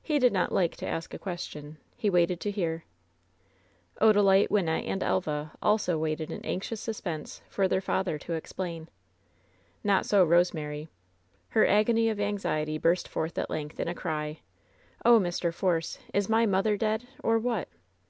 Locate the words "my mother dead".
16.28-17.08